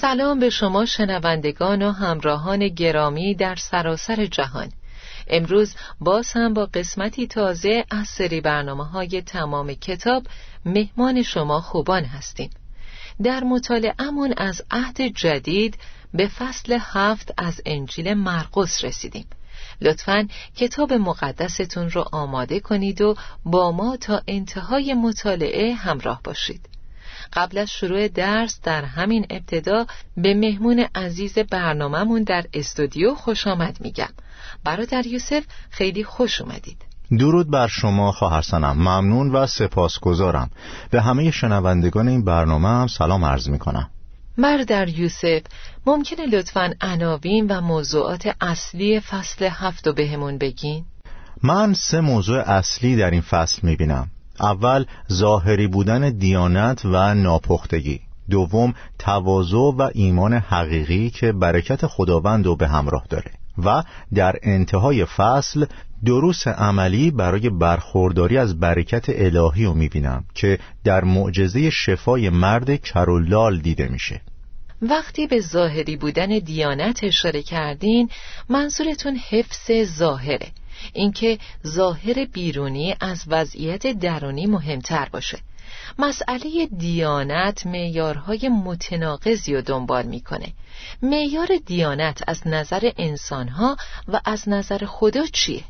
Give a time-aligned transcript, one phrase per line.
[0.00, 4.72] سلام به شما شنوندگان و همراهان گرامی در سراسر جهان.
[5.26, 10.26] امروز باز هم با قسمتی تازه از سری برنامه های تمام کتاب
[10.64, 12.50] مهمان شما خوبان هستیم.
[13.22, 13.44] در
[13.98, 15.78] امون از عهد جدید
[16.14, 19.26] به فصل هفت از انجیل مرقس رسیدیم.
[19.80, 26.79] لطفا کتاب مقدستون رو آماده کنید و با ما تا انتهای مطالعه همراه باشید.
[27.32, 33.76] قبل از شروع درس در همین ابتدا به مهمون عزیز برنامهمون در استودیو خوش آمد
[33.80, 34.12] میگم.
[34.64, 36.90] برادر یوسف خیلی خوش اومدید.
[37.18, 40.50] درود بر شما خواهرسنم ممنون و سپاسگزارم
[40.90, 43.90] به همه شنوندگان این برنامه هم سلام عرض می کنم
[44.38, 45.40] برادر یوسف
[45.86, 50.84] ممکنه لطفا عناوین و موضوعات اصلی فصل هفت رو بهمون بگین؟
[51.42, 58.00] من سه موضوع اصلی در این فصل می بینم اول ظاهری بودن دیانت و ناپختگی.
[58.30, 63.30] دوم تواضع و ایمان حقیقی که برکت خداوند رو به همراه داره.
[63.64, 63.82] و
[64.14, 65.66] در انتهای فصل
[66.04, 73.58] دروس عملی برای برخورداری از برکت الهی رو می‌بینم که در معجزه شفای مرد کرولال
[73.58, 74.20] دیده میشه.
[74.82, 78.08] وقتی به ظاهری بودن دیانت اشاره کردین
[78.48, 80.46] منظورتون حفظ ظاهره.
[80.92, 85.38] اینکه ظاهر بیرونی از وضعیت درونی مهمتر باشه
[85.98, 90.52] مسئله دیانت معیارهای متناقضی رو دنبال می‌کنه
[91.02, 93.76] معیار دیانت از نظر انسانها
[94.08, 95.64] و از نظر خدا چیه؟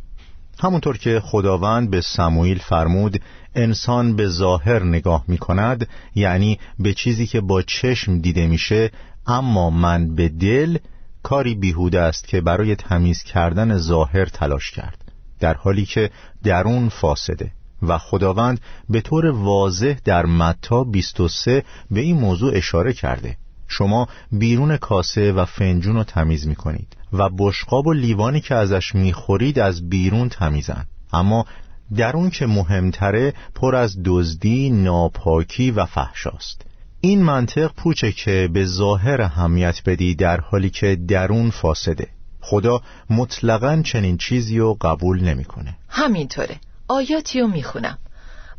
[0.63, 3.21] همونطور که خداوند به سموئیل فرمود
[3.55, 8.91] انسان به ظاهر نگاه می کند یعنی به چیزی که با چشم دیده میشه
[9.27, 10.79] اما من به دل
[11.23, 16.11] کاری بیهوده است که برای تمیز کردن ظاهر تلاش کرد در حالی که
[16.45, 17.51] درون فاسده
[17.83, 23.37] و خداوند به طور واضح در متا 23 به این موضوع اشاره کرده.
[23.69, 28.95] شما بیرون کاسه و فنجون رو تمیز می کنید و بشقاب و لیوانی که ازش
[28.95, 30.87] می‌خورید از بیرون تمیزن.
[31.13, 31.45] اما
[31.97, 36.70] درون که مهمتره پر از دزدی، ناپاکی و فحشاست
[37.01, 42.09] این منطق پوچه که به ظاهر همیت بدی در حالی که درون فاسده.
[42.41, 45.77] خدا مطلقا چنین چیزی رو قبول نمی‌کنه.
[45.89, 46.57] همینطوره.
[46.89, 47.99] آیاتی رو می‌خونم.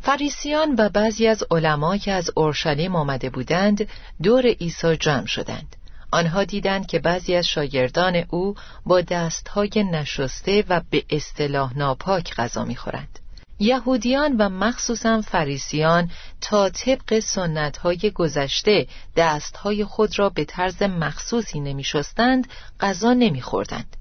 [0.00, 3.88] فریسیان و بعضی از علما که از اورشلیم آمده بودند
[4.22, 5.76] دور عیسی جمع شدند.
[6.10, 8.54] آنها دیدند که بعضی از شاگردان او
[8.86, 13.18] با دستهای نشسته و به اصطلاح ناپاک غذا می‌خورند.
[13.62, 18.86] یهودیان و مخصوصا فریسیان تا طبق سنت های گذشته
[19.16, 22.48] دستهای خود را به طرز مخصوصی نمی شستند
[22.80, 23.96] غذا نمی خوردند.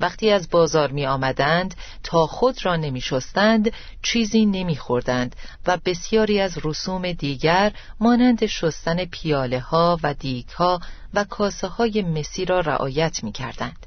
[0.00, 5.36] وقتی از بازار می آمدند تا خود را نمی شستند چیزی نمی خوردند
[5.66, 10.80] و بسیاری از رسوم دیگر مانند شستن پیاله ها و دیگ ها
[11.14, 13.86] و کاسه های مسی را رعایت می کردند.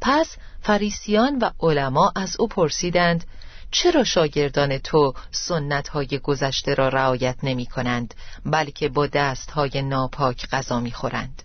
[0.00, 3.24] پس فریسیان و علما از او پرسیدند
[3.72, 8.14] چرا شاگردان تو سنت های گذشته را رعایت نمی کنند
[8.46, 11.42] بلکه با دست های ناپاک غذا می خورند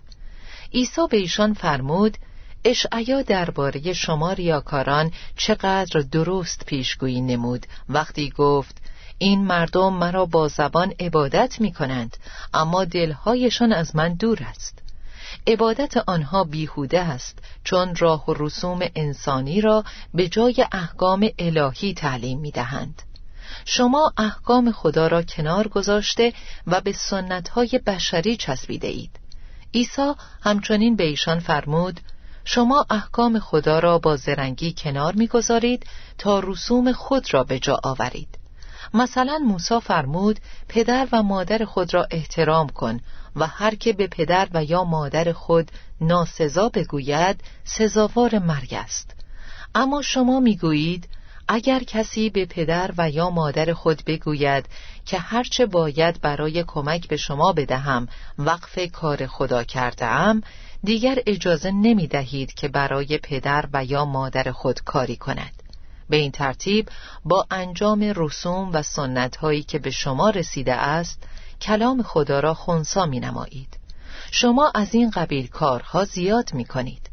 [0.74, 2.18] عیسی به ایشان فرمود
[2.64, 7.66] اشعیا درباره شما ریاکاران چقدر درست پیشگویی نمود.
[7.88, 8.76] وقتی گفت
[9.18, 12.16] این مردم مرا با زبان عبادت می کنند
[12.54, 14.78] اما دلهایشان از من دور است.
[15.48, 19.84] عبادت آنها بیهوده است چون راه و رسوم انسانی را
[20.14, 23.02] به جای احکام الهی تعلیم می دهند.
[23.64, 26.32] شما احکام خدا را کنار گذاشته
[26.66, 29.10] و به سنتهای بشری چسبیده اید
[29.74, 30.12] عیسی
[30.42, 32.00] همچنین به ایشان فرمود
[32.44, 35.86] شما احکام خدا را با زرنگی کنار می‌گذارید
[36.18, 38.38] تا رسوم خود را به جا آورید
[38.94, 43.00] مثلا موسی فرمود پدر و مادر خود را احترام کن
[43.40, 45.70] و هر که به پدر و یا مادر خود
[46.00, 49.14] ناسزا بگوید سزاوار مرگ است.
[49.74, 51.08] اما شما می‌گویید
[51.48, 54.66] اگر کسی به پدر و یا مادر خود بگوید
[55.06, 58.08] که هرچه باید برای کمک به شما بدهم
[58.38, 60.42] وقف کار خدا کرده ام
[60.84, 65.52] دیگر اجازه نمی دهید که برای پدر و یا مادر خود کاری کند.
[66.10, 66.88] به این ترتیب
[67.24, 71.22] با انجام رسوم و سنت هایی که به شما رسیده است
[71.60, 73.78] کلام خدا را خونسا می نمایید
[74.30, 77.10] شما از این قبیل کارها زیاد می کنید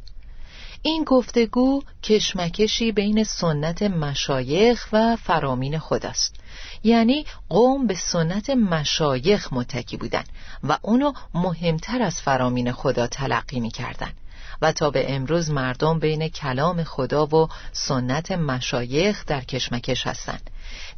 [0.81, 6.35] این گفتگو کشمکشی بین سنت مشایخ و فرامین خداست
[6.83, 10.23] یعنی قوم به سنت مشایخ متکی بودن
[10.63, 14.11] و اونو مهمتر از فرامین خدا تلقی می کردن.
[14.61, 20.49] و تا به امروز مردم بین کلام خدا و سنت مشایخ در کشمکش هستند.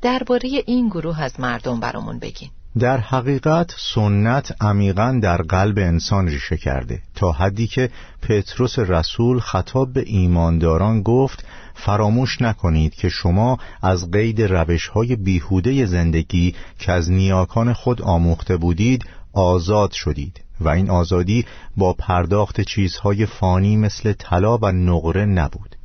[0.02, 2.50] درباره این گروه از مردم برامون بگین
[2.80, 7.90] در حقیقت سنت عمیقا در قلب انسان ریشه کرده تا حدی که
[8.22, 11.46] پتروس رسول خطاب به ایمانداران گفت
[11.76, 18.58] فراموش نکنید که شما از قید روش های بیهوده زندگی که از نیاکان خود آموخته
[18.58, 21.46] بودید آزاد شدید و این آزادی
[21.78, 25.77] با پرداخت چیزهای فانی مثل طلا و نقره نبود.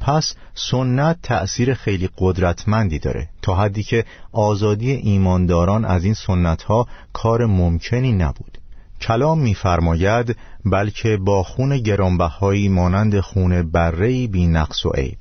[0.00, 6.86] پس سنت تأثیر خیلی قدرتمندی داره تا حدی که آزادی ایمانداران از این سنت ها
[7.12, 8.58] کار ممکنی نبود.
[9.00, 15.18] کلام میفرماید بلکه با خون گرانبهایی مانند خون برهی بی نقص و عیب.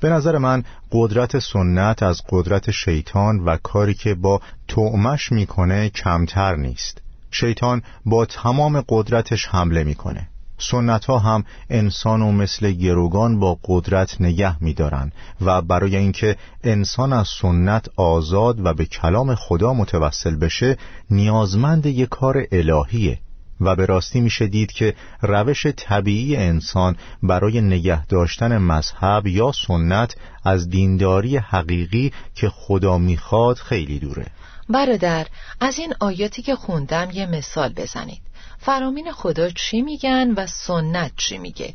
[0.00, 6.56] به نظر من قدرت سنت از قدرت شیطان و کاری که با تعمش می‌کنه کمتر
[6.56, 7.02] نیست.
[7.30, 10.28] شیطان با تمام قدرتش حمله می‌کنه.
[10.58, 17.12] سنت ها هم انسان و مثل گروگان با قدرت نگه میدارن و برای اینکه انسان
[17.12, 20.78] از سنت آزاد و به کلام خدا متوسل بشه
[21.10, 23.18] نیازمند یک کار الهیه
[23.60, 30.14] و به راستی میشه دید که روش طبیعی انسان برای نگه داشتن مذهب یا سنت
[30.44, 34.26] از دینداری حقیقی که خدا می‌خواد خیلی دوره.
[34.68, 35.26] برادر
[35.60, 38.23] از این آیاتی که خوندم یه مثال بزنید.
[38.58, 41.74] فرامین خدا چی میگن و سنت چی میگه؟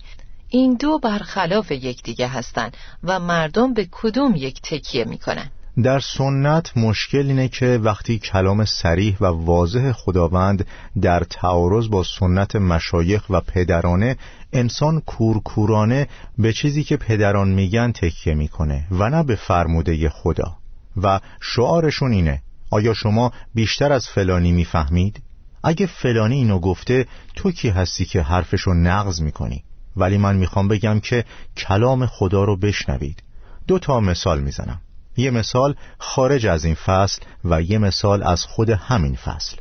[0.50, 5.52] این دو برخلاف یکدیگه هستند و مردم به کدوم یک تکیه می‌کنن؟
[5.84, 10.68] در سنت مشکل اینه که وقتی کلام سریح و واضح خداوند
[11.02, 14.18] در تعارض با سنت مشایخ و پدرانه
[14.54, 20.56] انسان کورکورانه به چیزی که پدران میگن تکیه می‌کنه و نه به فرموده خدا.
[21.04, 22.42] و شعارشون اینه
[22.72, 25.22] آیا شما بیشتر از فلانی می‌فهمید؟
[25.64, 29.64] اگه فلانی اینو گفته تو کی هستی که حرفشو نقض می‌کنی؟
[29.98, 31.26] ولی من می‌خوام بگم که
[31.58, 33.24] کلام خدا رو بشنوید.
[33.68, 34.82] دو تا مثال می‌زنم.
[35.18, 39.58] یه مثال خارج از این فصل و یه مثال از خود همین فصل.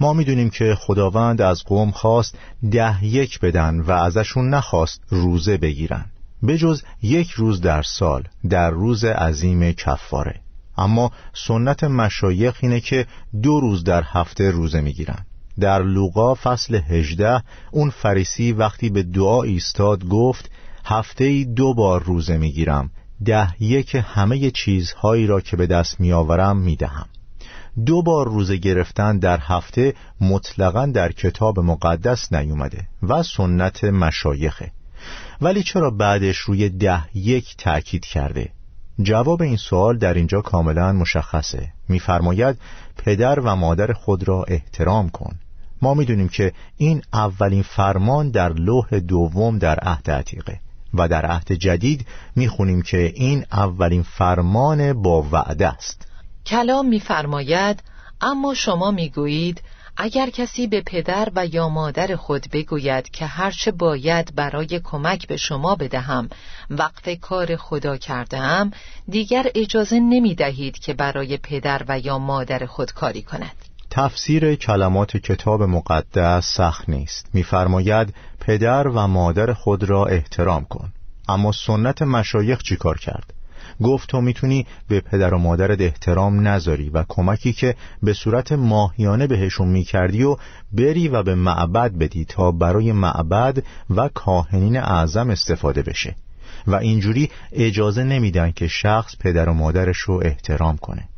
[0.00, 2.38] ما می‌دونیم که خداوند از قوم خواست
[2.70, 6.04] ده یک بدن و ازشون نخواست روزه بگیرن.
[6.46, 10.40] بجز یک روز در سال در روز عظیم کفاره.
[10.76, 13.06] اما سنت مشایخ اینه که
[13.42, 15.26] دو روز در هفته روزه می‌گیرن.
[15.60, 20.50] در لوقا فصل هجده اون فریسی وقتی به دعا ایستاد گفت
[20.84, 22.90] هفته ای دو بار روزه می‌گیرم
[23.24, 27.06] ده یک همه چیزهایی را که به دست میآورم می‌دهم.
[27.86, 34.72] دو بار روزه گرفتن در هفته مطلقا در کتاب مقدس نیومده و سنت مشایخه.
[35.40, 38.48] ولی چرا بعدش روی ده یک تأکید کرده؟
[39.02, 41.72] جواب این سوال در اینجا کاملا مشخصه.
[41.88, 42.58] میفرماید
[42.96, 45.36] پدر و مادر خود را احترام کن.
[45.84, 50.60] ما می‌دونیم که این اولین فرمان در لوح دوم در عهد عتیقه
[50.94, 56.06] و در عهد جدید می‌خونیم که این اولین فرمان با وعده است.
[56.46, 57.82] کلام میفرماید
[58.20, 59.62] اما شما می‌گویید
[59.96, 65.36] اگر کسی به پدر و یا مادر خود بگوید که هرچه باید برای کمک به
[65.36, 66.28] شما بدهم
[66.70, 68.70] وقف کار خدا کردم
[69.08, 73.73] دیگر اجازه نمی دهید که برای پدر و یا مادر خود کاری کند.
[73.96, 77.28] تفسیر کلمات کتاب مقدس سخت نیست.
[77.32, 80.92] میفرماید پدر و مادر خود را احترام کن.
[81.28, 83.34] اما سنت مشایخ چیکار کرد؟
[83.82, 89.26] گفت تو می‌تونی به پدر و مادرت احترام نذاری و کمکی که به صورت ماهیانه
[89.26, 90.36] بهشون می‌کردی و
[90.72, 96.16] بری و به معبد بدی تا برای معبد و کاهنین اعظم استفاده بشه.
[96.66, 101.08] و اینجوری اجازه نمیدن که شخص پدر و مادرش رو احترام کنه.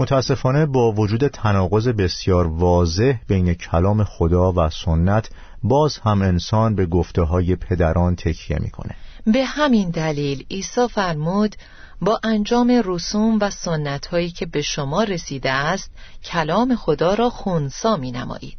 [0.00, 5.30] متاسفانه با وجود تناقض بسیار واضح بین کلام خدا و سنت
[5.62, 8.94] باز هم انسان به گفته های پدران تکیه می‌کنه.
[9.26, 11.56] به همین دلیل عیسی فرمود
[12.00, 15.90] با انجام رسوم و سنت هایی که به شما رسیده است
[16.24, 18.58] کلام خدا را خونسا می نمایید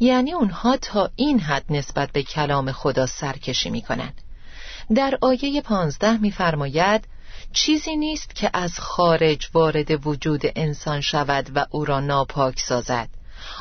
[0.00, 4.20] یعنی اونها تا این حد نسبت به کلام خدا سرکشی می کنند
[4.94, 7.04] در آیه پانزده می‌فرماید
[7.52, 13.08] چیزی نیست که از خارج وارد وجود انسان شود و او را ناپاک سازد.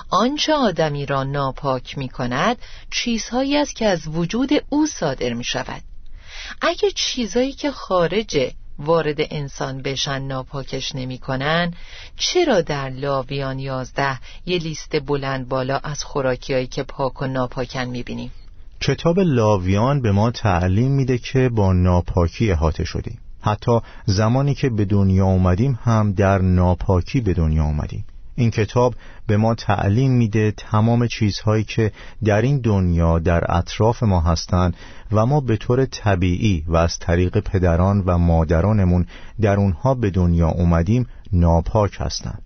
[0.09, 2.57] آنچه آدمی را ناپاک می کند
[2.91, 5.81] چیزهایی است که از وجود او صادر می شود
[6.61, 11.73] اگه چیزهایی که خارج وارد انسان بشن ناپاکش نمی‌کنن
[12.17, 18.31] چرا در لاویان یازده یه لیست بلند بالا از خوراکیایی که پاک و ناپاکن می‌بینیم؟
[18.81, 23.19] کتاب لاویان به ما تعلیم میده که با ناپاکی احاطه شدیم.
[23.43, 28.05] حتی زمانی که به دنیا اومدیم هم در ناپاکی به دنیا اومدیم.
[28.35, 28.95] این کتاب
[29.27, 31.91] به ما تعلیم میده تمام چیزهایی که
[32.23, 34.75] در این دنیا در اطراف ما هستند
[35.11, 39.05] و ما به طور طبیعی و از طریق پدران و مادرانمون
[39.41, 42.43] در اونها به دنیا اومدیم ناپاک هستند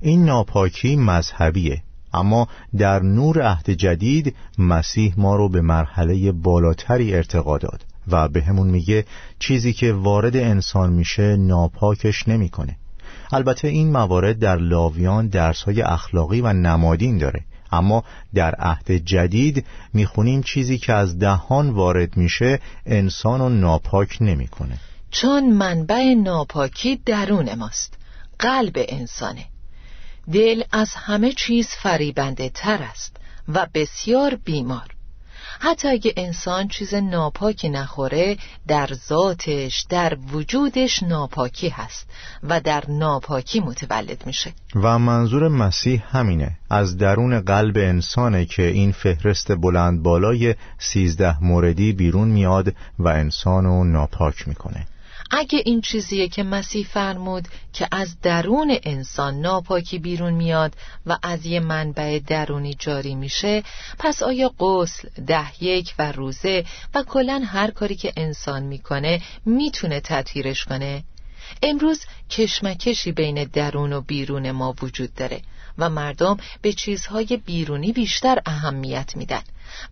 [0.00, 7.58] این ناپاکی مذهبیه اما در نور عهد جدید مسیح ما رو به مرحله بالاتری ارتقا
[7.58, 7.84] داد.
[8.08, 9.04] و به همون میگه
[9.38, 12.76] چیزی که وارد انسان میشه ناپاکش نمی‌کنه.
[13.32, 18.04] البته این موارد در لاویان درسهای اخلاقی و نمادین داره اما
[18.34, 24.78] در عهد جدید می‌خونیم چیزی که از دهان وارد میشه انسان رو ناپاک نمی‌کنه.
[25.10, 27.98] چون منبع ناپاکی درون ماست
[28.38, 29.44] قلب انسانه
[30.32, 33.16] دل از همه چیز فریبنده تر است
[33.48, 34.88] و بسیار بیمار
[35.58, 38.36] حتی اگه انسان چیز ناپاکی نخوره
[38.68, 42.10] در ذاتش در وجودش ناپاکی هست
[42.42, 44.52] و در ناپاکی متولد میشه.
[44.74, 46.58] و منظور مسیح همینه.
[46.70, 53.84] از درون قلب انسانه که این فهرست بلند بالای سیزده موردی بیرون میاد و انسانو
[53.84, 54.86] ناپاک می‌کنه.
[55.30, 61.46] اگه این چیزیه که مسیح فرمود که از درون انسان ناپاکی بیرون میاد و از
[61.46, 63.62] یه منبع درونی جاری میشه
[63.98, 70.00] پس آیا غسل ده یک و روزه و کلا هر کاری که انسان می‌کنه می‌تونه
[70.00, 71.04] تطهیرش کنه؟
[71.62, 75.40] امروز کشمکشی بین درون و بیرون ما وجود داره
[75.78, 79.42] و مردم به چیزهای بیرونی بیشتر اهمیت میدن.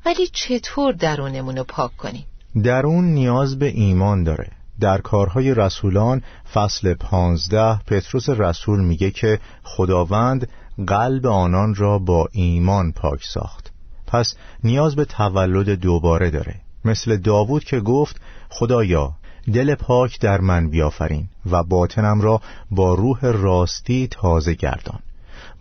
[0.07, 2.27] ولی چطور درونمون رو پاک کنیم؟
[2.65, 4.58] درون نیاز به ایمان داره.
[4.81, 6.23] در کارهای رسولان
[6.55, 10.49] فصل پانزده پتروس رسول میگه که خداوند
[10.87, 13.73] قلب آنان را با ایمان پاک ساخت.
[14.07, 16.55] پس نیاز به تولد دوباره داره.
[16.85, 19.13] مثل داوود که گفت خدایا
[19.53, 24.99] دل پاک در من بیافرین و باطنم را با روح راستی تازه گردان.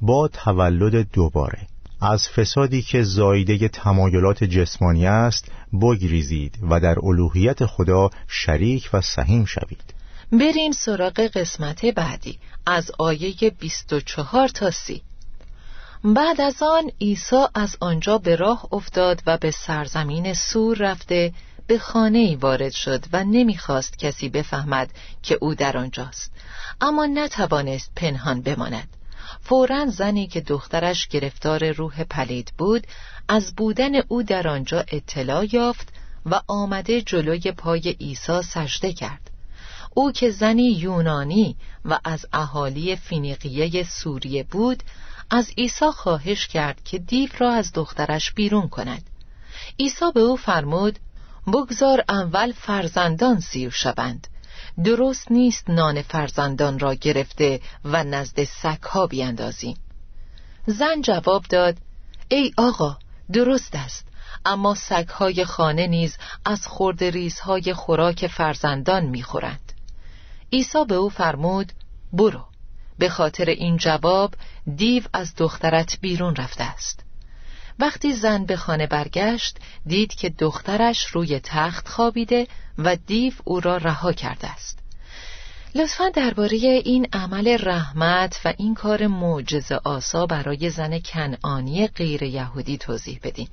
[0.02, 1.68] با تولد دوباره.
[2.02, 5.52] از فسادی که زایده تمایلات جسمانی است
[5.82, 9.94] بگریزید و در الوهیت خدا شریک و سهیم شوید.
[10.32, 15.02] بریم سراغ قسمت بعدی از آیه 24 تا 30
[16.04, 21.34] بعد از آن عیسی از آنجا به راه افتاد و به سرزمین سور رفته
[21.68, 24.90] به خانه ای وارد شد و نمی‌خواست کسی بفهمد
[25.24, 26.32] که او در آنجاست.
[26.82, 28.97] اما نتوانست پنهان بماند.
[29.42, 32.88] فورا زنی که دخترش گرفتار روح پلید بود
[33.28, 35.94] از بودن او در آنجا اطلاع یافت
[36.26, 39.32] و آمده جلوی پای عیسی سجده کرد.
[39.94, 41.56] او که زنی یونانی
[41.86, 44.84] و از اهالی فینیقیه سوریه بود
[45.30, 49.04] از عیسی خواهش کرد که دیو را از دخترش بیرون کند.
[49.80, 51.00] عیسی به او فرمود
[51.48, 54.28] بگذار اول فرزندان سیر شوند.
[54.84, 59.78] درست نیست نان فرزندان را گرفته و نزد سگها بیندازیم
[60.66, 61.78] زن جواب داد
[62.30, 62.98] ای آقا
[63.34, 64.08] درست است.
[64.46, 69.74] اما سگهای خانه نیز از خورد ریزهای خوراک فرزندان می‌خورند.
[70.54, 71.72] عیسی به او فرمود
[72.14, 72.46] برو.
[73.00, 74.34] به خاطر این جواب
[74.76, 77.07] دیو از دخترت بیرون رفته است.
[77.80, 83.78] وقتی زن به خانه برگشت دید که دخترش روی تخت خوابیده و دیو او را
[83.78, 84.80] رها کرده است.
[85.76, 92.78] لطفا درباره این عمل رحمت و این کار معجزه آسا برای زن کنعانی غیر یهودی
[92.78, 93.48] توضیح بدین.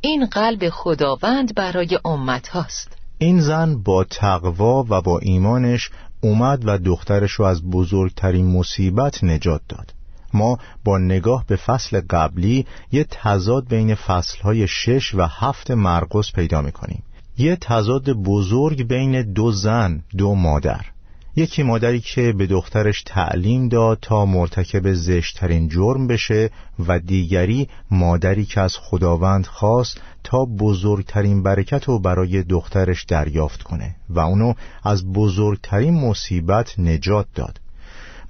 [0.00, 2.96] این قلب خداوند برای امت هاست.
[3.18, 9.60] این زن با تقوا و با ایمانش اومد و دخترش رو از بزرگترین مصیبت نجات
[9.68, 9.92] داد.
[10.34, 16.62] ما با نگاه به فصل قبلی یه تضاد بین فصلهای شش و هفت مرقس پیدا
[16.62, 17.02] می‌کنیم.
[17.38, 20.84] یه تضاد بزرگ بین دو زن دو مادر.
[21.36, 26.50] یکی مادری که به دخترش تعلیم داد تا مرتکب زشترین جرم بشه
[26.86, 33.96] و دیگری مادری که از خداوند خواست تا بزرگترین برکت رو برای دخترش دریافت کنه
[34.08, 34.54] و اونو
[34.84, 37.60] از بزرگترین مصیبت نجات داد.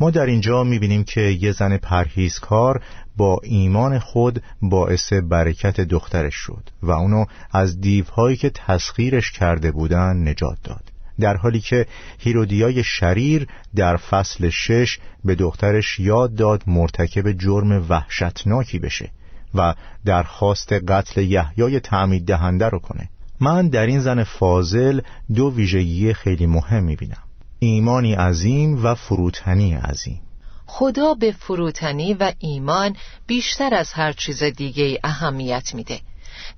[0.00, 2.82] ما در اینجا می‌بینیم که یه زن پرهیزکار
[3.16, 10.28] با ایمان خود باعث برکت دخترش شد و اونو از دیوهایی که تسخیرش کرده بودن
[10.28, 10.82] نجات داد.
[11.20, 11.86] در حالی که
[12.18, 19.10] هیرودیای شریر در فصل شش به دخترش یاد داد مرتکب جرم وحشتناکی بشه
[19.54, 19.74] و
[20.04, 23.08] درخواست قتل یحیای تعمید دهنده رو کنه.
[23.40, 25.00] من در این زن فاضل
[25.34, 27.27] دو ویژگی خیلی مهم می‌بینم.
[27.58, 30.20] ایمانی عظیم و فروتنی عظیم.
[30.66, 32.96] خدا به فروتنی و ایمان
[33.26, 36.00] بیشتر از هر چیز دیگه اهمیت میده.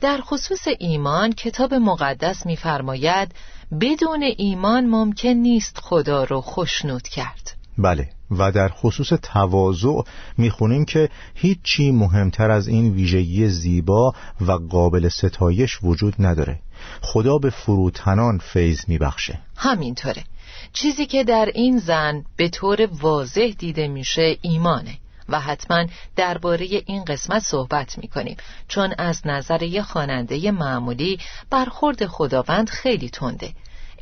[0.00, 3.34] در خصوص ایمان کتاب مقدس میفرماید
[3.80, 7.56] بدون ایمان ممکن نیست خدا رو خوشنود کرد.
[7.78, 10.02] بله و در خصوص تواضع
[10.38, 16.58] می‌خونیم که هیچی مهمتر از این ویژگی زیبا و قابل ستایش وجود نداره.
[17.00, 19.38] خدا به فروتنان فیض میبخشه.
[19.56, 20.24] همینطوره.
[20.72, 27.04] چیزی که در این زن به طور واضح دیده میشه ایمانه و حتما درباره این
[27.04, 28.36] قسمت صحبت می‌کنیم
[28.68, 31.18] چون از نظر یه خواننده معمولی
[31.50, 33.52] برخورد خداوند خیلی تنده.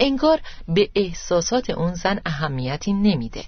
[0.01, 3.45] انگار به احساسات اون زن اهمیتی نمیده.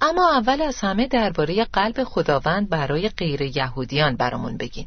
[0.00, 4.86] اما اول از همه درباره قلب خداوند برای غیر یهودیان برامون بگین.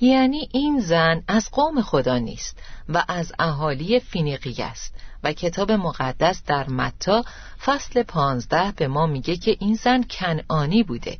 [0.00, 2.58] یعنی این زن از قوم خدا نیست
[2.88, 4.94] و از اهالی فینیقی است
[5.24, 7.24] و کتاب مقدس در متا
[7.64, 11.18] فصل پانزده به ما میگه که این زن کنعانی بوده.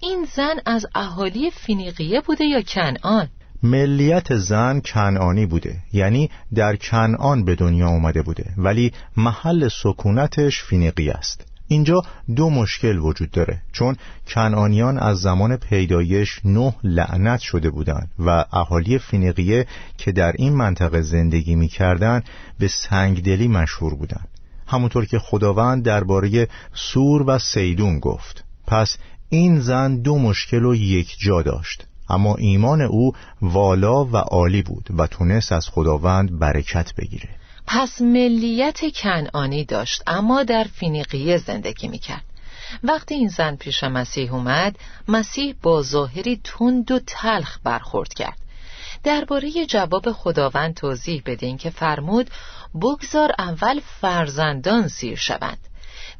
[0.00, 3.28] این زن از اهالی فینیقیه بوده یا کنعان؟
[3.62, 11.10] ملیت زن کنعانی بوده یعنی در کنعان به دنیا اومده بوده ولی محل سکونتش فینیقی
[11.10, 11.55] است.
[11.68, 12.02] اینجا
[12.36, 13.62] دو مشکل وجود داره.
[13.72, 13.96] چون
[14.26, 19.66] کنعانیان از زمان پیدایش نه لعنت شده بودند و اهالی فینیقیه
[19.98, 22.24] که در این منطقه زندگی می‌کردند
[22.58, 24.28] به سنگدلی مشهور بودند.
[24.66, 28.44] همونطور که خداوند درباره سور و سیدون گفت.
[28.66, 28.96] پس
[29.28, 31.86] این زن دو مشکل و یک جا داشت.
[32.08, 37.28] اما ایمان او والا و عالی بود و تونست از خداوند برکت بگیره.
[37.66, 42.24] پس ملیت کنعانی داشت اما در فینیقیه زندگی می‌کرد.
[42.82, 48.38] وقتی این زن پیش مسیح اومد مسیح با ظاهری تند و تلخ برخورد کرد.
[49.04, 52.30] درباره جواب خداوند توضیح بدین که فرمود
[52.80, 55.58] بگذار اول فرزندان سیر شوند.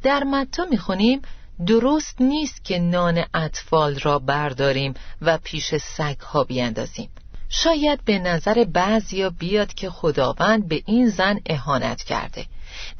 [0.02, 1.22] در متا می‌خونیم
[1.66, 7.08] درست نیست که نان اطفال را برداریم و پیش سگ ها بیندازیم
[7.62, 12.46] شاید به نظر بعضیا بیاد که خداوند به این زن اهانت کرده.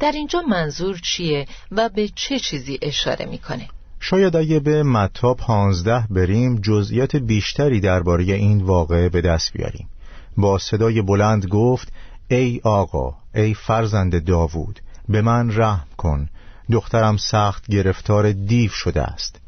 [0.00, 3.68] در اینجا منظور چیه و به چه چیزی اشاره می‌کنه؟
[4.00, 9.88] شاید اگه به متا پانزده بریم جزئیات بیشتری درباره این واقعه به دست بیاریم.
[10.36, 11.92] با صدای بلند گفت
[12.28, 16.28] ای آقا ای فرزند داوود به من رحم کن.
[16.72, 19.40] دخترم سخت گرفتار دیو شده است.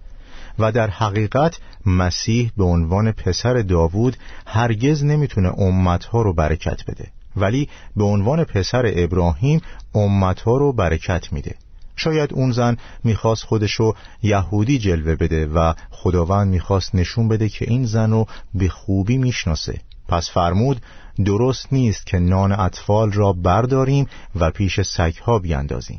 [0.59, 4.17] و در حقیقت مسیح به عنوان پسر داوود
[4.47, 7.09] هرگز نمی‌تونه امتها رو برکت بده.
[7.37, 9.61] ولی به عنوان پسر ابراهیم
[9.95, 11.55] امتها رو برکت میده.
[11.97, 17.85] شاید اون زن می‌خواست خودشو یهودی جلوه بده و خداوند می‌خواست نشون بده که این
[17.85, 19.81] زن رو به خوبی می‌شناسه.
[20.09, 20.83] پس فرمود
[21.25, 25.99] درست نیست که نان اطفال را برداریم و پیش سگها بیاندازیم.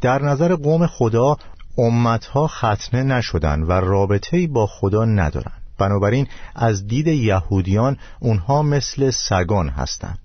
[0.00, 1.36] در نظر قوم خدا
[1.78, 5.52] امتها ختنه نشدن و رابطه با خدا ندارن.
[5.78, 10.18] بنابراین از دید یهودیان اونها مثل سگان هستند.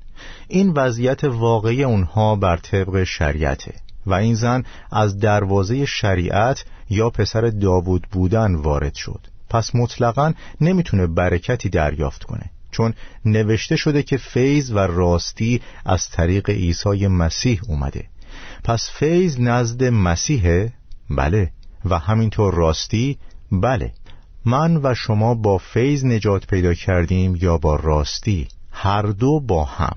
[0.47, 3.73] این وضعیت واقعی اونها بر طبق شریعته
[4.05, 9.19] و این زن از دروازه شریعت یا پسر داوود بودن وارد شد.
[9.49, 12.93] پس مطلقا نمی‌تونه برکتی دریافت کنه چون
[13.25, 18.03] نوشته شده که فیض و راستی از طریق عیسی مسیح اومده.
[18.63, 20.73] پس فیض نزد مسیحه
[21.10, 21.52] بله.
[21.86, 23.17] و همینطور راستی
[23.52, 23.91] بله.
[24.45, 29.95] من و شما با فیض نجات پیدا کردیم یا با راستی؟ هر دو با هم.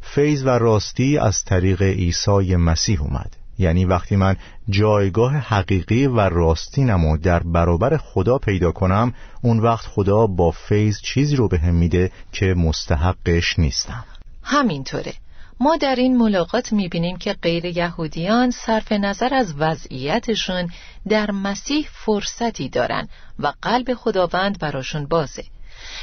[0.00, 3.36] فیض و راستی از طریق عیسی مسیح اومد.
[3.58, 4.36] یعنی وقتی من
[4.68, 11.00] جایگاه حقیقی و راستی نمو در برابر خدا پیدا کنم اون وقت خدا با فیض
[11.00, 14.04] چیزی رو به هم میده که مستحقش نیستم.
[14.42, 15.12] همینطوره.
[15.60, 20.70] ما در این ملاقات می‌بینیم که غیر یهودیان صرف نظر از وضعیتشون
[21.08, 25.44] در مسیح فرصتی دارن و قلب خداوند براشون بازه.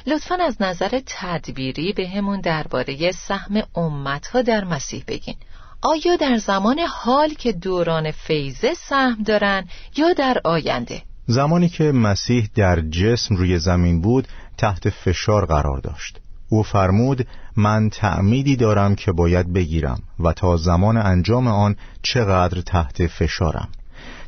[0.08, 5.36] لطفا از نظر تدبیری به همون درباره سهم امتها در مسیح بگین.
[5.82, 12.50] آیا در زمان حال که دوران فیضه سهم دارن یا در آینده؟ زمانی که مسیح
[12.56, 16.20] در جسم روی زمین بود تحت فشار قرار داشت.
[16.50, 23.08] او فرمود من تعمیدی دارم که باید بگیرم و تا زمان انجام آن چقدر تحت
[23.08, 23.70] فشارم.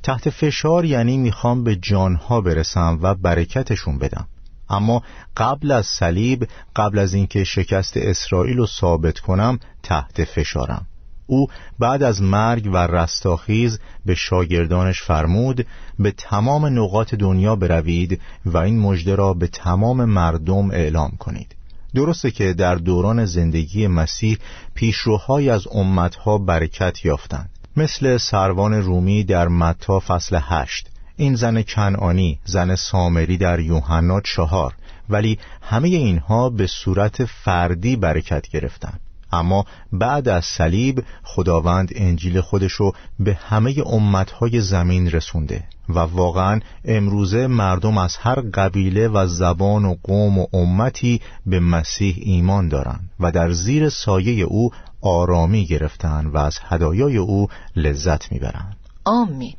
[0.04, 4.28] تحت فشار یعنی می‌خوام به جانها برسم و برکتشون بدم.
[4.70, 5.04] اما
[5.38, 10.86] قبل از صلیب قبل از اینکه شکست اسرائیل رو ثابت کنم تحت فشارم.
[11.28, 11.48] او
[11.80, 15.68] بعد از مرگ و رستاخیز به شاگردانش فرمود
[16.00, 21.56] به تمام نقاط دنیا بروید و این مژده را به تمام مردم اعلام کنید.
[21.98, 24.38] درسته که در دوران زندگی مسیح
[24.74, 27.50] پیشروهای از امتها برکت یافتند.
[27.78, 34.74] مثل سروان رومی در متا فصل هشت این زن کنعانی زن سامری در یوحنا چهار
[35.10, 39.00] ولی همه اینها به صورت فردی برکت گرفتند.
[39.32, 47.48] اما بعد از صلیب خداوند انجیل خودشو به همه امتهای زمین رسونده و واقعا امروزه
[47.48, 53.32] مردم از هر قبیله و زبان و قوم و امتی به مسیح ایمان دارند و
[53.32, 59.54] در زیر سایه او آرامی گرفتن و از هدایای او لذت می‌برند آمین.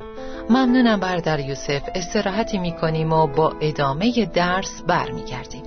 [0.49, 1.81] ممنونم بردر یوسف.
[1.95, 5.63] استراحتی می‌کنیم و با ادامه درس برمیگردیم.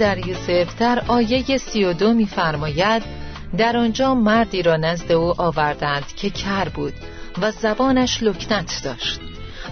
[0.00, 3.02] برادر یوسف در آیه سی و دو میفرماید
[3.58, 6.94] در آنجا مردی را نزد او آوردند که کر بود
[7.40, 9.20] و زبانش لکنت داشت.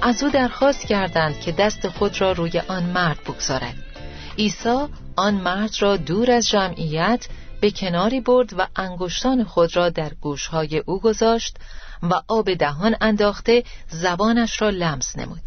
[0.03, 3.75] از او درخواست کردند که دست خود را روی آن مرد بگذارد.
[4.39, 4.87] عیسی
[5.17, 7.27] آن مرد را دور از جمعیت
[7.61, 11.57] به کناری برد و انگشتان خود را در گوشهای او گذاشت
[12.03, 15.43] و آب دهان انداخته زبانش را لمس نمود.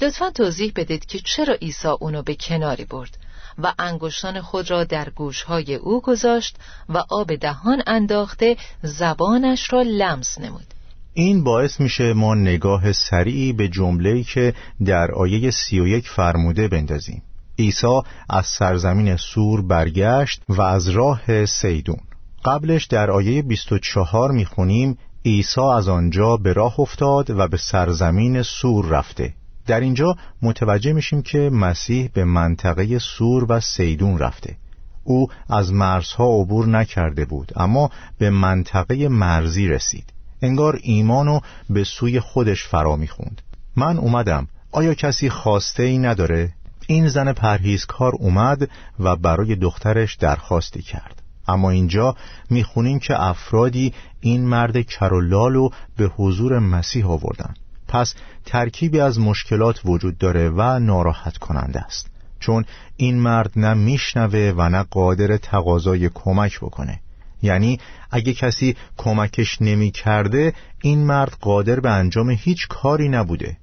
[0.00, 3.18] لطفا توضیح بدید که چرا عیسی اونو به کناری برد.
[3.58, 6.56] و انگشتان خود را در گوشهای او گذاشت
[6.88, 10.74] و آب دهان انداخته زبانش را لمس نمود.
[11.14, 16.68] این باعث میشه ما نگاه سریعی به جمله‌ای که در آیه سی و یک فرموده
[16.68, 17.22] بندازیم.
[17.58, 22.00] عیسی از سرزمین سور برگشت و از راه سیدون.
[22.44, 28.86] قبلش در آیه 24 می‌خونیم عیسی از آنجا به راه افتاد و به سرزمین سور
[28.86, 29.34] رفته.
[29.68, 34.56] در اینجا متوجه میشیم که مسیح به منطقه سور و سیدون رفته.
[35.04, 40.12] او از مرزها عبور نکرده بود اما به منطقه مرزی رسید.
[40.42, 43.42] انگار ایمانو به سوی خودش فرا می‌خوند.
[43.76, 44.48] من اومدم.
[44.72, 46.52] آیا کسی خواسته ای نداره؟
[46.86, 48.68] این زن پرهیزکار اومد
[49.00, 51.22] و برای دخترش درخواستی کرد.
[51.48, 52.16] اما اینجا
[52.50, 57.54] می‌خونیم که افرادی این مرد کرولالو به حضور مسیح آوردن.
[57.88, 58.14] پس
[58.46, 62.10] ترکیبی از مشکلات وجود داره و ناراحت کننده است.
[62.40, 62.64] چون
[62.96, 67.00] این مرد نه میشنوه و نه قادر تقاضای کمک بکنه.
[67.42, 73.56] یعنی اگه کسی کمکش نمی کرده این مرد قادر به انجام هیچ کاری نبوده.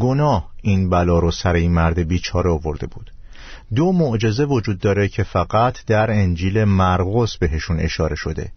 [0.00, 3.10] گناه این بلا رو سر این مرد بیچاره آورده بود.
[3.74, 8.52] دو معجزه وجود داره که فقط در انجیل مرقس بهشون اشاره شده.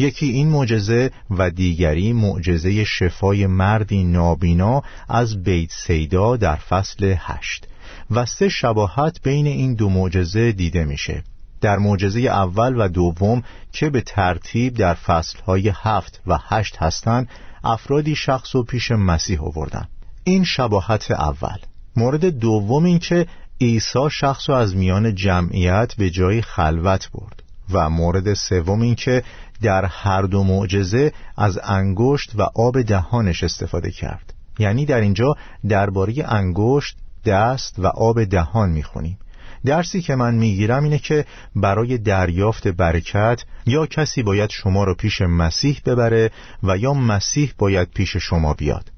[0.00, 7.66] یکی این معجزه و دیگری معجزه شفای مردی نابینا از بیت سیدا در فصل هشت
[8.10, 11.22] و سه شباهت بین این دو معجزه دیده میشه.
[11.60, 17.28] در معجزه اول و دوم که به ترتیب در فصلهای هفت و هشت هستند
[17.64, 19.88] افرادی شخص و پیش مسیح آوردن.
[20.24, 21.58] این شباهت اول.
[21.96, 23.26] مورد دوم این که
[23.60, 27.39] عیسی شخص و از میان جمعیت به جای خلوت برد.
[27.72, 29.22] و مورد سوم این که
[29.62, 34.34] در هر دو معجزه از انگشت و آب دهانش استفاده کرد.
[34.58, 35.34] یعنی در اینجا
[35.68, 39.18] درباره انگشت دست و آب دهان می‌خونیم.
[39.64, 41.24] درسی که من می‌گیرم اینه که
[41.56, 46.30] برای دریافت برکت یا کسی باید شما رو پیش مسیح ببره
[46.62, 48.92] و یا مسیح باید پیش شما بیاد.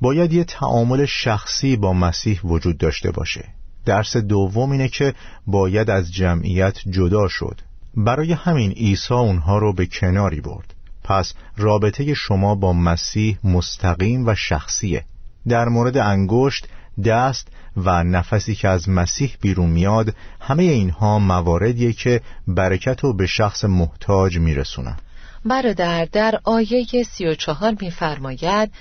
[0.00, 3.44] باید یه تعامل شخصی با مسیح وجود داشته باشه.
[3.84, 5.14] درس دوم اینه که
[5.46, 7.60] باید از جمعیت جدا شد.
[7.96, 10.74] برای همین عیسی اونها رو به کناری برد.
[11.04, 15.04] پس رابطه شما با مسیح مستقیم و شخصیه.
[15.48, 16.68] در مورد انگشت
[17.04, 23.26] دست و نفسی که از مسیح بیرون میاد همه اینها مواردیه که برکت رو به
[23.26, 24.96] شخص محتاج میرسونن.
[25.44, 28.72] برادر در آیه سی و چهار میفرماید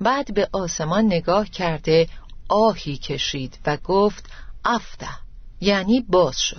[0.00, 2.06] بعد به آسمان نگاه کرده
[2.48, 4.30] آهی کشید و گفت
[4.64, 5.08] افته.
[5.60, 6.56] یعنی باز شو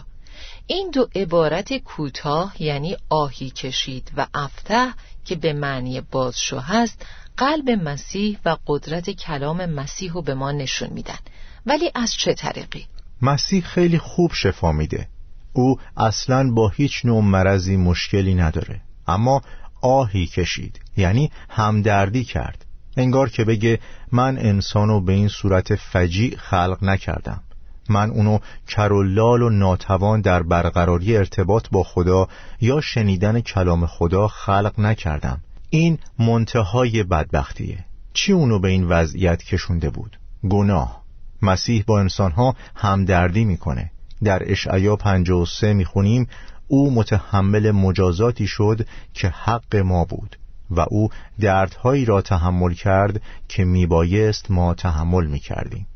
[0.67, 4.93] این دو عبارت کوتاه یعنی آهی کشید و افته
[5.25, 7.05] که به معنی بازشو هست
[7.37, 11.17] قلب مسیح و قدرت کلام مسیح رو به ما نشون میدن.
[11.65, 12.85] ولی از چه طریقی؟
[13.21, 15.07] مسیح خیلی خوب شفا میده.
[15.53, 18.81] او اصلا با هیچ نوع مرضی مشکلی نداره.
[19.07, 19.41] اما
[19.81, 22.65] آهی کشید یعنی همدردی کرد.
[22.97, 23.79] انگار که بگه
[24.11, 27.43] من انسانو به این صورت فجیع خلق نکردم.
[27.89, 32.27] من اونو کرولال و ناتوان در برقراری ارتباط با خدا
[32.61, 35.41] یا شنیدن کلام خدا خلق نکردم.
[35.69, 37.85] این منتهای بدبختیه.
[38.13, 40.19] چی اونو به این وضعیت کشونده بود؟
[40.49, 41.03] گناه.
[41.41, 43.91] مسیح با انسانها همدردی می‌کنه.
[44.23, 46.27] در اشعیا 53 می‌خونیم
[46.67, 50.37] او متحمل مجازاتی شد که حق ما بود
[50.71, 55.87] و او دردهایی را تحمل کرد که میبایست ما تحمل می‌کردیم.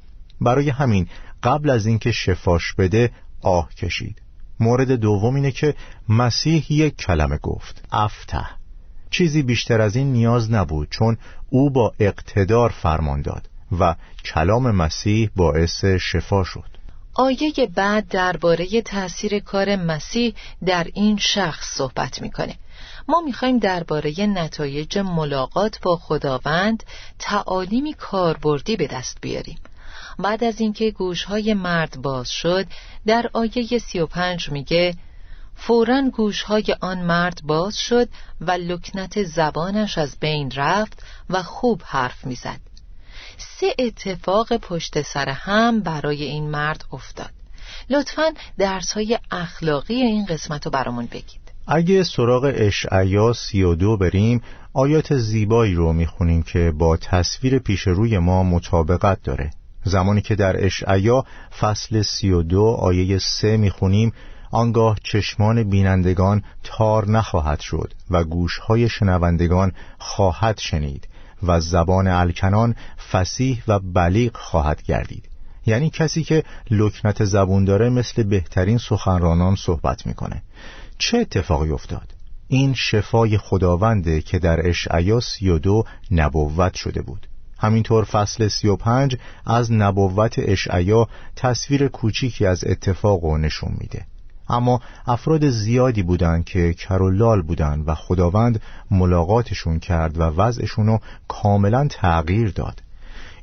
[0.41, 1.07] برای همین
[1.43, 4.21] قبل از اینکه شفاش بده آه کشید.
[4.59, 5.75] مورد دوم اینه که
[6.09, 8.45] مسیح یک کلمه گفت افته
[9.09, 11.17] چیزی بیشتر از این نیاز نبود چون
[11.49, 13.95] او با اقتدار فرمان داد و
[14.25, 16.77] کلام مسیح باعث شفا شد.
[17.13, 20.33] آیه بعد درباره تأثیر کار مسیح
[20.65, 22.55] در این شخص صحبت می‌کنه.
[23.07, 26.83] ما می‌خوایم درباره نتایج ملاقات با خداوند
[27.19, 29.57] تعالیمی کاربردی به دست بیاریم.
[30.19, 32.65] بعد از اینکه گوشهای مرد باز شد
[33.05, 34.95] در آیه 35 میگه
[35.55, 38.09] فورا گوشهای آن مرد باز شد
[38.41, 42.59] و لکنت زبانش از بین رفت و خوب حرف می‌زد.
[43.37, 47.31] سه اتفاق پشت سر هم برای این مرد افتاد.
[47.89, 51.47] لطفا درس های اخلاقی این قسمت رو برامون بگید.
[51.67, 54.41] اگه سراغ اشعیا سی و دو بریم
[54.73, 59.51] آیات زیبایی رو می‌خونیم که با تصویر پیش روی ما مطابقت داره.
[59.87, 61.25] زمانی که در اشعیا
[61.59, 64.13] فصل سی و دو آیه سه می‌خونیم
[64.51, 71.07] آنگاه چشمان بینندگان تار نخواهد شد و گوشهای شنوندگان خواهد شنید
[71.43, 72.75] و زبان الکنان
[73.11, 75.29] فسیح و بلیغ خواهد گردید.
[75.65, 80.43] یعنی کسی که لکنت زبون داره مثل بهترین سخنرانان صحبت می‌کنه.
[80.97, 82.13] چه اتفاقی افتاد؟
[82.47, 87.27] این شفای خداونده که در اشعیا سی و دو نبوت شده بود.
[87.59, 94.05] همینطور فصل سی و پنج از نبوت اشعیا تصویر کوچیکی از اتفاق و نشون میده.
[94.49, 102.49] اما افراد زیادی بودند که کرولال بودند و خداوند ملاقاتشون کرد و وضعشون کاملا تغییر
[102.49, 102.81] داد.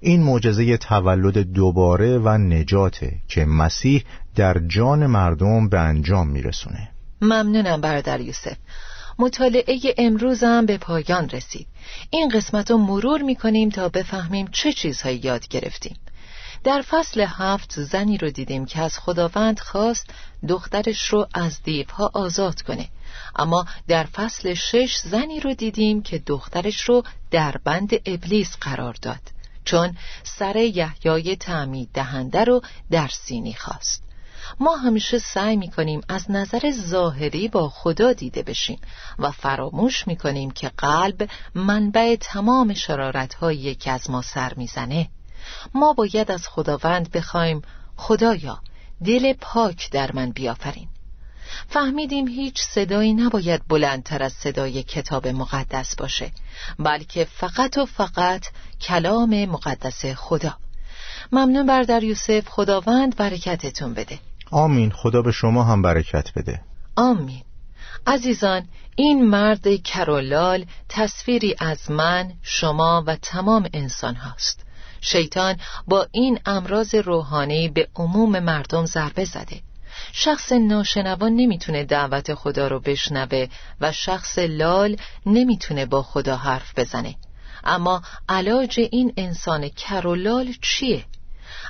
[0.01, 4.05] این معجزه تولد دوباره و نجاته که مسیح
[4.37, 6.89] در جان مردم به انجام میرسونه.
[7.23, 8.57] ممنونم برادر یوسف.
[9.19, 11.67] مطالعه امروزم به پایان رسید.
[12.11, 15.97] این قسمت رو مرور می‌کنیم تا بفهمیم چه چیزهایی یاد گرفتیم.
[16.65, 20.11] در فصل هفت زنی رو دیدیم که از خداوند خواست
[20.49, 22.89] دخترش رو از دیوها آزاد کنه.
[23.37, 29.21] اما در فصل شش زنی رو دیدیم که دخترش رو در بند ابلیس قرار داد.
[29.65, 34.03] چون سر یحیای تعمید دهنده رو در سینی خواست.
[34.61, 38.81] ما همیشه سعی می‌کنیم از نظر ظاهری با خدا دیده بشیم
[39.19, 45.09] و فراموش می‌کنیم که قلب منبع تمام شرارت هایی که از ما سر می‌زنه.
[45.75, 47.63] ما باید از خداوند بخوایم
[47.97, 48.59] خدایا
[49.05, 50.89] دل پاک در من بیافرین.
[51.69, 56.33] فهمیدیم هیچ صدایی نباید بلندتر از صدای کتاب مقدس باشه
[56.79, 58.47] بلکه فقط و فقط
[58.81, 60.57] کلام مقدس خدا.
[61.33, 64.19] ممنون بردر یوسف خداوند برکتتون بده.
[64.55, 64.91] آمین.
[64.91, 66.61] خدا به شما هم برکت بده.
[66.97, 67.43] آمین.
[68.07, 74.67] عزیزان این مرد کرولال تصویری از من شما و تمام انسان هاست.
[75.01, 75.57] شیطان
[75.89, 79.61] با این امراض روحانی به عموم مردم ضربه زده.
[80.13, 83.47] شخص ناشنوان نمی‌تونه دعوت خدا رو بشنوه
[83.81, 87.15] و شخص لال نمی‌تونه با خدا حرف بزنه.
[87.65, 91.05] اما علاج این انسان کرولال چیه؟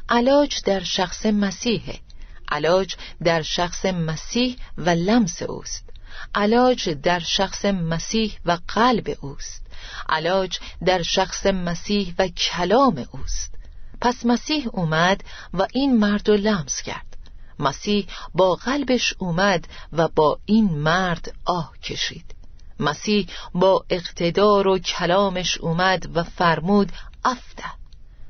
[0.09, 2.04] علاج در شخص مسیحه.
[2.49, 5.91] علاج در شخص مسیح و لمس اوست.
[6.35, 9.67] علاج در شخص مسیح و قلب اوست.
[10.09, 13.55] علاج در شخص مسیح و کلام اوست.
[14.01, 17.17] پس مسیح اومد و این مرد رو لمس کرد.
[17.59, 22.35] مسیح با قلبش اومد و با این مرد آه کشید.
[22.81, 26.93] مسیح با اقتدار و کلامش اومد و فرمود
[27.25, 27.65] افته.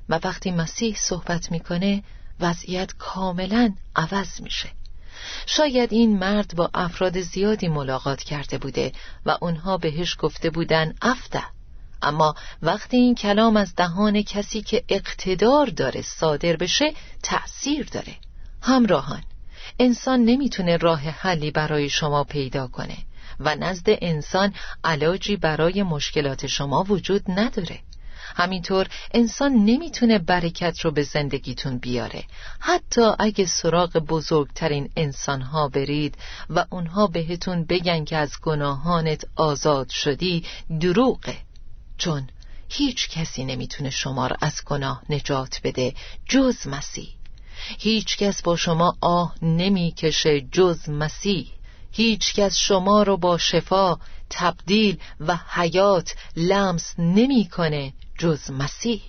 [0.08, 2.02] و وقتی مسیح صحبت می‌کنه
[2.40, 4.68] وضعیت کاملا عوض میشه.
[5.46, 8.92] شاید این مرد با افراد زیادی ملاقات کرده بوده
[9.26, 11.42] و اونها بهش گفته بودن افته
[12.02, 18.16] اما وقتی این کلام از دهان کسی که اقتدار داره صادر بشه تأثیر داره.
[18.62, 19.22] همراهان
[19.78, 22.96] انسان نمی‌تونه راه حلی برای شما پیدا کنه
[23.40, 27.80] و نزد انسان علاجی برای مشکلات شما وجود نداره.
[28.36, 32.24] همینطور انسان نمی‌تونه برکت رو به زندگیتون بیاره.
[32.60, 36.14] حتی اگه سراغ بزرگترین انسانها برید
[36.50, 40.44] و اونها بهتون بگن که از گناهانت آزاد شدی
[40.80, 41.36] دروغه.
[41.98, 42.28] چون
[42.68, 45.94] هیچ کسی نمی‌تونه شما را از گناه نجات بده
[46.28, 47.08] جز مسیح.
[47.78, 51.48] هیچ کس با شما آه نمی‌کشه جز مسیح.
[51.92, 53.96] هیچ کس شما رو با شفا
[54.30, 59.00] تبدیل و حیات لمس نمی‌کنه جز مسیح.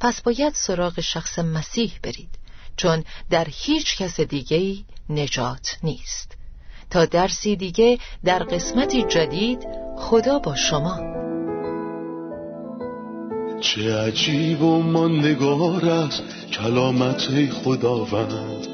[0.00, 2.38] پس باید سراغ شخص مسیح برید
[2.76, 4.76] چون در هیچ کس دیگه
[5.10, 6.36] نجات نیست.
[6.90, 9.66] تا درسی دیگه در قسمتی جدید
[9.98, 11.14] خدا با شما.
[13.60, 18.66] چه عجیب و ماندگار است کلامت خداوند.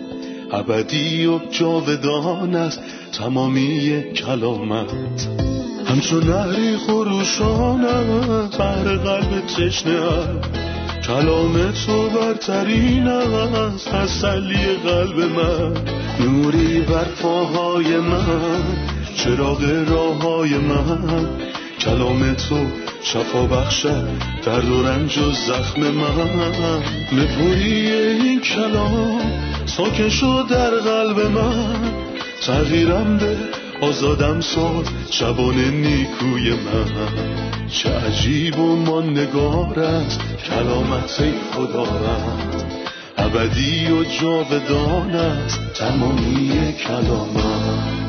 [0.52, 2.80] ابدی و جاودان است
[3.12, 5.49] تمامی کلامت.
[5.90, 7.82] همچون نهری خروشان
[8.58, 10.00] بر قلب تشنه
[11.06, 15.74] کلام تو برترین است تسلی قلب من.
[16.20, 18.62] نوری بر پاهای من
[19.16, 21.28] چراغ راه من.
[21.80, 22.66] کلام تو
[23.02, 24.08] شفا بخشد
[24.44, 26.82] در و رنج و زخم من.
[27.12, 29.20] نپوری این کلام
[29.66, 31.92] ساکن شد در قلب من.
[32.46, 33.36] تغییرم به
[33.80, 37.68] آزادم ساد شبان نیکوی من.
[37.68, 42.64] چه عجیب و ماندگار است کلامت خداوند
[43.18, 47.99] ابدی و جاودان است تمامی کلامت